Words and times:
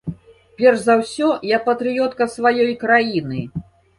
Перш 0.59 0.79
за 0.85 0.95
ўсё 1.01 1.27
я 1.49 1.59
патрыётка 1.67 2.23
сваёй 2.37 2.73
краіны. 2.87 3.45